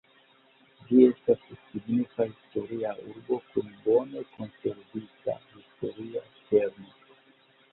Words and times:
Ĝi 0.85 1.01
estas 1.07 1.41
signifa 1.65 2.25
historia 2.31 2.93
urbo 3.11 3.39
kun 3.51 3.69
bone 3.85 4.25
konservita 4.33 5.37
historia 5.45 6.25
kerno. 6.49 6.91